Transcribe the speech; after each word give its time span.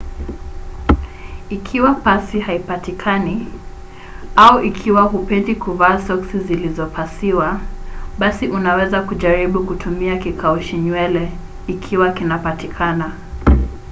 ikiwa 1.49 1.93
pasi 1.93 2.39
haipatikani 2.39 3.47
au 4.35 4.63
ikiwa 4.63 5.01
hupendii 5.01 5.55
kuvaa 5.55 6.01
soksi 6.01 6.39
zilizopasiwa 6.39 7.59
basi 8.19 8.47
unaweza 8.47 9.01
kujaribu 9.01 9.63
kutumia 9.65 10.17
kikaushi 10.17 10.77
nywele 10.77 11.31
ikiwa 11.67 12.11
kinapatikana 12.11 13.13